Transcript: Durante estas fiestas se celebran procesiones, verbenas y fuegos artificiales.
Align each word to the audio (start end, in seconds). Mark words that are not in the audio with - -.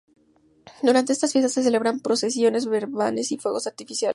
Durante 0.81 1.13
estas 1.13 1.31
fiestas 1.31 1.53
se 1.53 1.61
celebran 1.61 1.99
procesiones, 1.99 2.65
verbenas 2.65 3.31
y 3.31 3.37
fuegos 3.37 3.67
artificiales. 3.67 4.09